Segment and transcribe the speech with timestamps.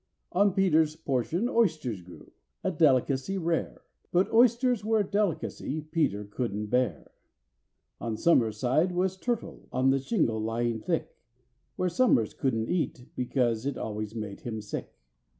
[0.31, 7.11] On PETER'S portion oysters grew—a delicacy rare, But oysters were a delicacy PETER couldn't bear.
[7.99, 11.15] On SOMERS' side was turtle, on the shingle lying thick,
[11.75, 14.91] Which SOMERS couldn't eat, because it always made him sick.